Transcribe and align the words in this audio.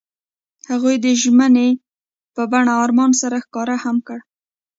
هغوی 0.69 0.95
د 1.05 1.07
ژمنې 1.21 1.69
په 2.35 2.41
بڼه 2.51 2.73
آرمان 2.83 3.11
سره 3.21 3.37
ښکاره 3.45 3.75
هم 3.83 3.97
کړه. 4.07 4.21